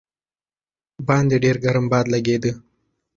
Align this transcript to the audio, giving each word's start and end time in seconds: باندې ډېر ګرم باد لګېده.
باندې 1.07 1.35
ډېر 1.43 1.55
ګرم 1.63 1.85
باد 1.91 2.05
لګېده. 2.13 2.51